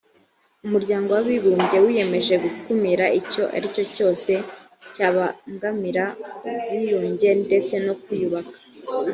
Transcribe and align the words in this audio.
umuryango 0.65 1.09
w 1.11 1.19
abibumbye 1.23 1.77
wiyemeje 1.85 2.33
gukumira 2.43 3.05
icyo 3.19 3.43
ari 3.55 3.67
cyo 3.75 3.83
cyose 3.93 4.31
cyabangamira 4.93 6.05
ubwiyunge 6.49 7.29
ndetse 7.45 7.73
no 7.85 7.93
kwiyubaka 8.01 8.55